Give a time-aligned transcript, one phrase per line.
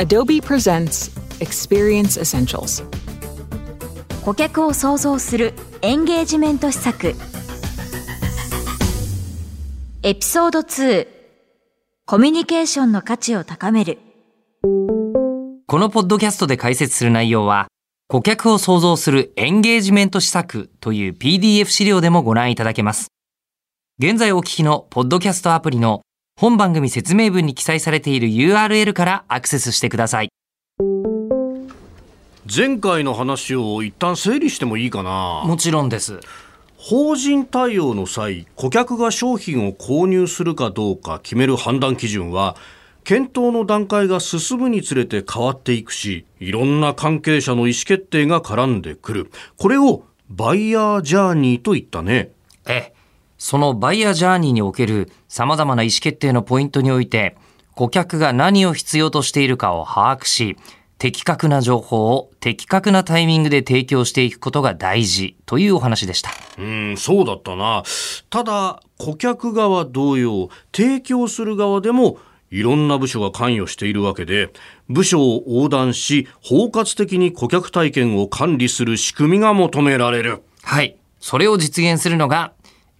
[0.00, 1.10] Adobe presents
[1.40, 2.84] Experience Essentials.
[4.24, 7.16] 顧客を創造するエンゲージメント施策
[10.04, 11.08] エピソード2
[12.06, 13.98] コミュニケーションの価値を高める
[15.66, 17.66] このポッドキャストで解説する内容は、
[18.06, 23.08] 顧客を創造するエンゲージメント施策という PDF 資料でもご覧いただけます。
[23.98, 26.02] 現在お聞きのポッドキャストアプリの
[26.40, 30.28] 本番組説明文に記載されている URL からアクセスしてください。
[32.46, 35.42] 前回の話を一旦整理してもいいかな？
[35.44, 36.20] もちろんです。
[36.76, 42.54] 法人対応の際顧客が商品を購入するかどうか決める判断基準は
[43.02, 52.30] 検討の段階が進むにつれて変わっていくしいろんな関係者の意思決定が絡んでくるこれをバイヤージャーニーと言ったね
[52.68, 52.94] ええ、
[53.38, 57.36] そのバイヤージャーニーにおける様々な意思決定のポイントにおいて、
[57.74, 60.56] 顧客が何を必要としているかを把握し、
[60.98, 66.30] 的確な情報を的確なタイミングで提供していくことが大事というお話でした。
[66.58, 67.84] うんそうだったな
[68.30, 72.18] ただ顧客側同様提供する側でも
[72.50, 74.50] いろんな部署が関与しているわけで
[74.88, 80.96] 部署を横断し包括的に顧客体験を管理する仕組みが求められるはい。
[81.20, 82.52] それを実現するのが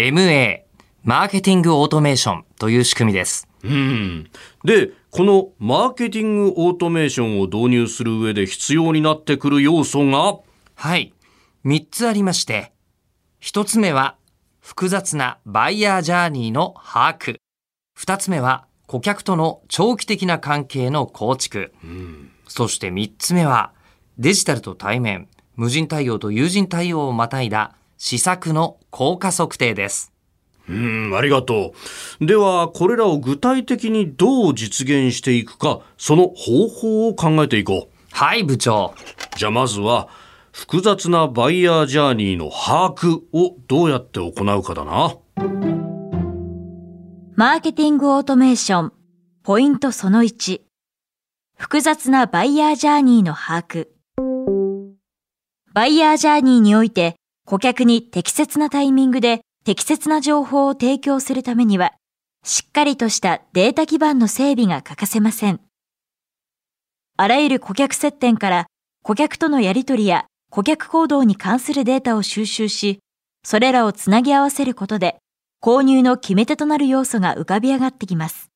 [0.00, 0.62] MA、
[1.04, 3.46] マーケティングオートメーションという仕組みです。
[3.62, 4.30] うん
[4.64, 10.38] でこのマーケティングオートメーションを導入する上で必要になってくる要素が？
[10.76, 11.12] はい。
[11.66, 12.72] 3つありまして、
[13.42, 14.16] 1つ目は
[14.60, 17.36] 複雑なバイヤージャーニーの把握。
[17.98, 21.74] 2つ目は顧客との長期的な関係の構築。
[22.48, 23.72] そして3つ目は
[24.16, 30.10] デジタルと対面、無人対応と有人対応をまたいだ施策の効果測定です。
[30.68, 31.74] うんありがと
[32.20, 38.94] うではこれらを具体的にどう実現していくかその方法を考えていこうはい、部長。
[39.36, 40.08] じゃあまずは
[40.50, 45.16] 複雑なバイヤージャーニーの把握をどうやって行うかだな。
[47.36, 48.92] マーケティングオートメーション
[49.42, 50.60] ポイントその1
[51.56, 53.88] 複雑なバイヤージャーニーの把握
[55.72, 61.92] バイヤージャーニーにおいて顧客に適切なタイミングで適切な情報を提供するためには
[62.44, 65.60] しっかりとしたデータ基盤の整備が欠かせません。
[67.16, 68.66] あらゆる顧客接点から
[69.02, 73.00] 顧客とのやり取りや顧客行動に関するデータを収集し、
[73.44, 75.18] それらをつなぎ合わせることで
[75.62, 78.48] 購入の決め手となる要素が浮かび上がってきます。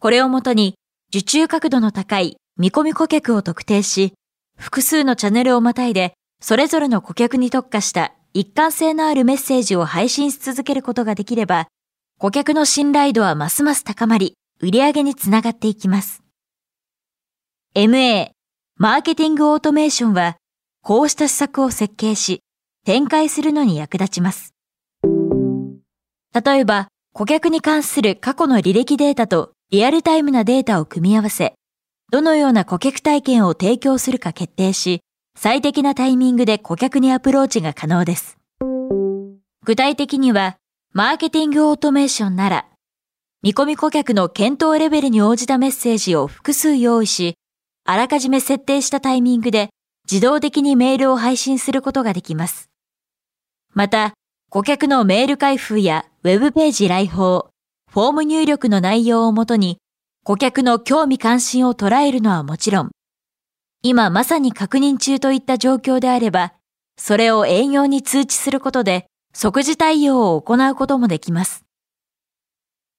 [0.00, 0.76] これをもとに
[1.10, 4.14] 受注角度の高い見込み顧客を特定し、
[4.56, 11.68] 複数のチャンネルをまたいでそれぞれの顧客に特化した一貫性のあるメッセージを配信し続けることができれば、
[12.18, 16.22] 顧客の信頼度はますます高まり、売上につながっていきます。
[17.74, 18.30] MA、
[18.76, 20.36] マーケティングオートメーションは、
[20.82, 22.40] こうした施策を設計し、
[22.84, 24.54] 展開するのに役立ちます。
[26.32, 31.54] 例えば、顧客に関する過去の履歴データとリアルタイムなデータを組み合わせ、
[32.10, 35.00] どのような顧客体験を提供するか決定し、
[35.40, 38.38] 最適なタイミングで顧客にアプローチが可能です。
[39.64, 40.56] 具体的には、
[40.92, 42.66] マーケティングオートメーションなら、
[43.44, 47.36] 見込み顧客の検討レベルに応じたメッセージを複数用意し、
[47.84, 49.70] あらかじめ設定したタイミングで
[50.10, 52.68] 自動的にメールを配信することができます。
[53.74, 54.14] また、
[54.50, 57.50] 顧客のメール開封やウェブページ来訪、
[57.88, 59.78] フォーム入力の内容をもとに、
[60.24, 62.90] 顧客の興味関心を捉えるのはもちろん、
[63.82, 66.52] 今まさに確認中といった状況であれば、
[66.96, 71.64] それを営業に通知することで即時対応を行うこともできます。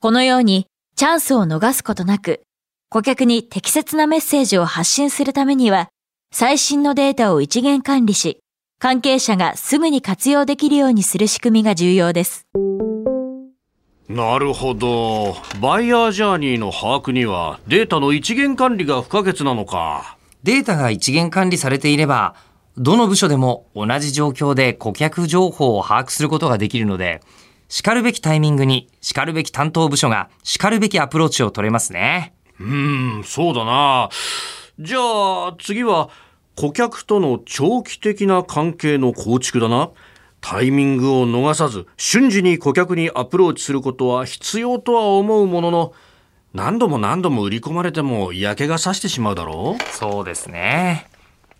[0.00, 2.42] このようにチャンスを逃すことなく、
[2.90, 5.88] 顧客に適切なメッセージを発信するためには、
[6.32, 8.40] 最新のデータを一元管理し、
[8.80, 12.46] 関係者がすぐに活用できるようにする仕組みが重要です。
[14.08, 15.36] なるほど。
[15.60, 20.16] バイヤージャーニーの把握にはデータの一元管理が不可欠なのか。
[20.44, 22.34] データが一元管理されていれば、
[22.76, 27.22] どの部署でも同じ状況で顧客情報を把握することができるので、
[27.70, 32.34] 然るべきタイミングに然るべき担当部署が然るべきアプローチを取れますね。
[32.60, 34.10] うん、そうだな。
[34.78, 36.10] じゃあ次は
[36.56, 39.92] 顧客との長期的な関係の構築だな。
[40.42, 45.92] タイミングを逃さず瞬時に顧客にアプローチすることは必要とは思うものの、
[46.54, 49.82] 何度も何度も売り込まれても嫌気がさしてしまうだろう？
[49.92, 51.08] そうですね。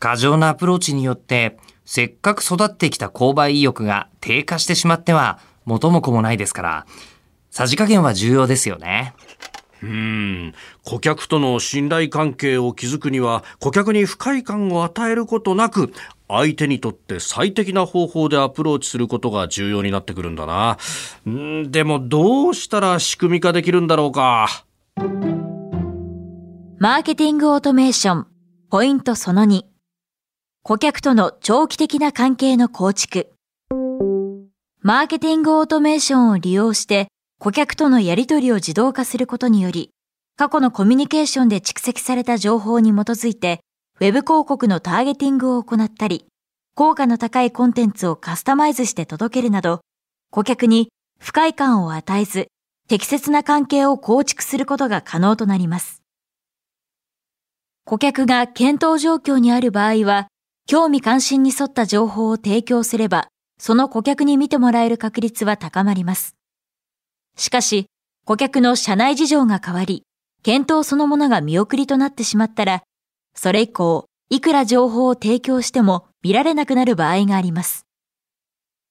[0.00, 6.86] 過剰なアプローチによって、せっかく育ってきた購買意欲が低下してしまっては元も子もないですから、
[7.50, 9.14] さじ加減は重要ですよね。
[9.82, 10.54] うん
[10.84, 15.94] 顧客との信頼関係を築くには顧客に不快感を与えることなく
[16.28, 20.78] 相手にとって最適な方法でアプローチすることが重要になってくるんだな。
[21.30, 24.64] んでもどうしたら仕組み化できるんだろうか。
[26.78, 28.26] マーケティングオートメーション
[28.70, 29.62] ポイントその2
[30.62, 33.32] 顧客との長期的な関係の構築。
[34.82, 37.08] マーケティングオートメーションを利用して
[37.38, 39.90] 顧客とのやり取りを自動化することにより
[40.36, 43.60] 過去のコミュニケーションで蓄積された情報に基づいて
[44.02, 46.24] ウェブ広告のターゲティングを行ったり、
[46.74, 49.82] 効果の高いコンテンツをカスタマイズして届けるなど、
[50.30, 50.88] 顧客に
[51.18, 52.48] 不快感を与えず、
[52.90, 56.02] 適切な関係を構築することが可能となります。
[57.84, 60.26] 顧客が検討状況にある場合は、
[60.66, 63.28] 興味関心に沿った情報を提供すれば、
[63.60, 66.34] その顧客に見てもらえる確率は高まります。
[67.36, 67.86] しかし、
[68.26, 70.02] 顧客の社内事情が変わり、
[70.42, 72.82] 検討そのものが見送りとなってしまったら、
[73.36, 77.86] それ以降、いくら情報を提供しても見られなくなる場合があります。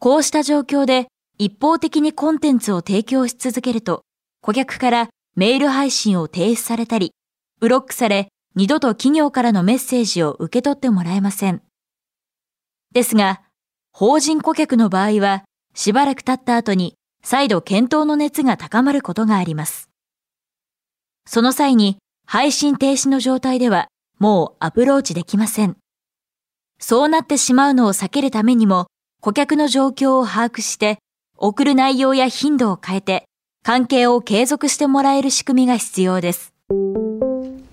[0.00, 4.02] こうした状況で一方的にコンテンツを提供し続けると、
[4.40, 7.12] 顧客からメール配信を停止されたり、
[7.60, 11.62] ブロックされ二度と企業からのメッセージを受け取ってもらえません。
[12.92, 13.42] ですが、
[13.92, 15.44] 法人顧客の場合は、
[15.74, 19.90] しばらく経った後に再度検討の熱が高まることがあります。
[21.26, 23.88] その際に配信停止の状態では
[24.18, 25.76] もうアプローチできません。
[26.78, 28.86] そうなってしまうのを避けるためにも、
[29.20, 30.98] 顧客の状況を把握して、
[31.38, 33.24] 送る内容や頻度を変えて、
[33.62, 36.54] 関係を継続してもらえる仕組みが必要です。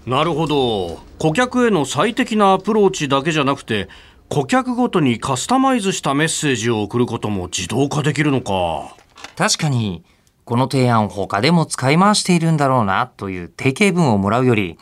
[0.05, 0.99] なるほど。
[1.17, 3.87] 顧客への最適なアプローチだけじゃなくて、
[4.27, 8.95] 顧客ごとにカスタマイズしたメッセージを送ることも自動化できるのか。
[9.37, 10.03] 確かに、
[10.43, 14.77] この提案を他でも使い回しているんだろうなという定型文をもらうより、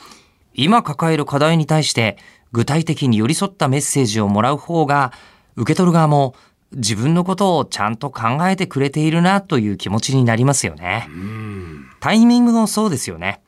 [0.55, 2.17] 今抱える課題に対して
[2.51, 5.13] 具体的に寄り添ったメッセージをもらう方が、
[5.55, 6.33] 受け取る側も
[6.73, 11.07] 自分のことをちゃんと考えてくれているなという気持ちになりますよね。
[11.99, 13.41] タイミングもそうですよね。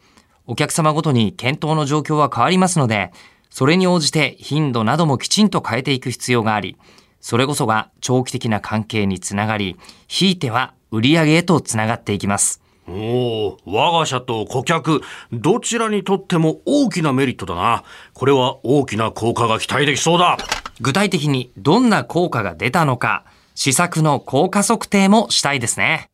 [0.45, 3.11] お客様ごとに検討の状況は変わりますので、
[3.49, 6.75] それに応じて頻度などもきちんと変えていく必要があり、
[7.21, 9.77] それこそが長期的な関係につながり、
[10.07, 12.61] ひいては売上へとつながっていきます。
[12.87, 17.83] おお、我が社と顧客、どちらにとっても大きなメリットだな。
[18.13, 20.37] これは大きな効果が期待できそうだ。
[20.81, 23.25] 具体的にどんな効果が出たのか、
[23.55, 26.09] 施策の効果測定もしたいですね。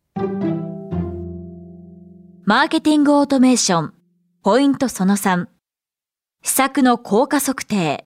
[2.46, 3.94] マーケティングオートメーション、
[4.44, 5.48] ポイントその3、
[6.44, 8.06] 施策の効果測定。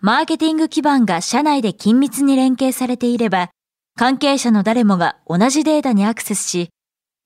[0.00, 3.50] マーケティング基盤が社内で緊密に連携されていれば、
[3.96, 6.68] 関係者の誰もが同じデータにアクセスし、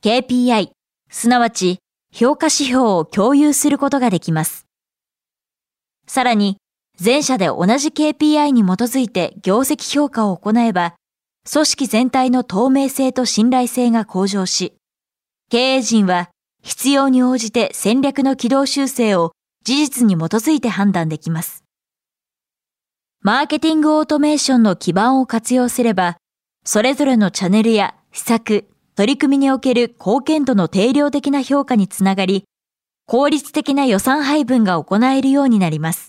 [0.04, 0.70] KPI、
[1.10, 1.78] すなわち
[2.12, 4.66] 評価指標を共有することができます。
[6.06, 6.58] さらに、
[7.00, 10.94] 全社で同じ KPI に基づいて業績評価を行えば、
[11.50, 14.74] 組織全体の透明性と信頼性が向上し、
[15.48, 16.28] 経営陣は
[16.62, 19.32] 必要に応じて戦略の軌道修正を
[19.64, 21.62] 事実に基づいて判断できます。
[23.22, 26.16] マーケティングオートメーションの基盤を活用すれば、
[26.64, 28.66] それぞれのチャンネルや施策、
[28.96, 32.44] 取り組みにおける貢献度の定量的な評価につながり、
[33.06, 36.07] 効率的な予算配分が行えるようになります。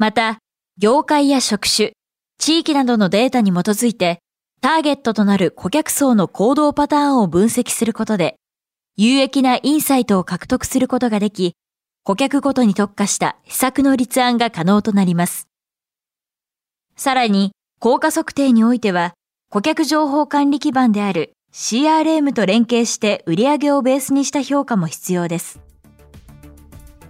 [0.00, 0.38] また、
[0.78, 1.92] 業界や職種、
[2.38, 4.20] 地域などのデータに基づいて、
[4.62, 8.36] ターゲットとなる顧客層の行動パターンを分析することで、
[8.96, 11.54] 有益なインサイトを獲得することができ、
[12.02, 15.48] 顧客ごとに特化した施策の立案が可能となります。
[16.96, 19.12] さらに、効果測定においては、
[19.50, 25.60] 顧客情報管理基盤である CRM と連携して売上をベースにした評価も必要です。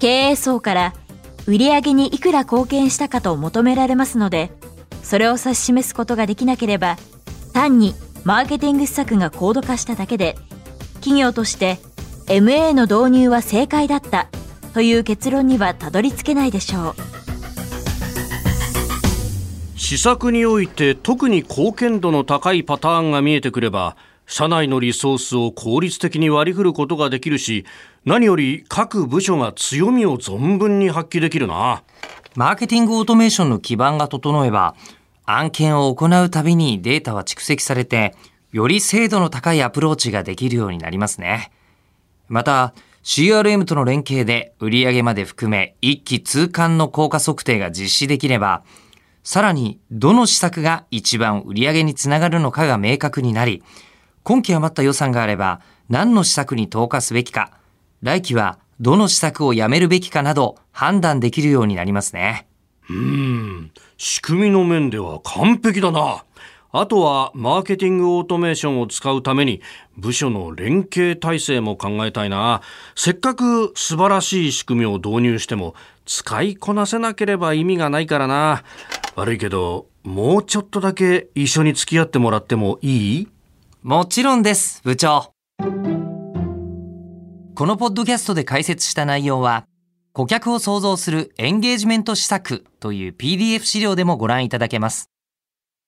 [0.00, 0.94] 経営層から
[1.50, 4.52] 売上にいくら貢献したかと求められますので、
[5.02, 6.96] それを指し示すことができなければ、
[7.52, 7.92] 単に
[8.22, 10.36] マーケティング施策が高度化しただけで、
[11.00, 11.78] 企業として
[12.26, 14.28] MA の導入は正解だった
[14.74, 16.94] という結論にはたどり着けないでしょう。
[19.76, 23.96] 施策において特に貢献度の高いパターンが見えてくれば、
[24.30, 27.66] 社内のリソースを効率的に割り振ることができるし、
[28.04, 31.82] 何より各部署が強みを存分に発揮できるな。
[32.36, 34.76] マーケティングオートメーションの基盤が整えば、
[35.26, 38.14] 案件を行うたびにデータは蓄積されて、
[38.52, 41.50] より精度の高いアプローチができるようになりますね。
[42.28, 42.72] また、
[43.02, 48.62] CRM との連携で売上まで含め一気通貫の効果測定が実施できれば、
[49.24, 53.64] さらにどの施策が一番売上につながるのかが明確になり、
[54.22, 57.52] 今期余った予算があれば、何の施策に投下すべきか、
[58.02, 62.46] 来期はどの施策をやめるべきかなど判断できるようになりますね。
[62.88, 66.24] うん、仕組みの面では完璧だな。
[66.72, 69.60] あとはマーケティングオートメーションを使うために
[69.96, 72.62] 部署の連携体制も考えたいな。
[72.94, 75.74] せっかく素晴らしい仕組みを導入しても
[76.06, 78.62] 使いこなせなければ意味がないからな。
[79.16, 83.28] 悪いけど、もうちょっとだけ一緒に付き合ってもらってもいい？
[83.82, 85.32] もちろんです、部長。
[87.54, 89.64] このポッドキャストで解説した内容は、
[90.12, 95.08] 顧客を創造するエンゲージメント施策という PDF 資料でもご覧いただけます。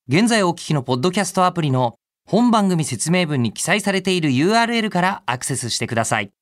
[0.08, 1.96] 現在お聞きのポッドキャストアプリの
[2.26, 6.32] 本番組説明文に記載されている URL からアクセスしてください。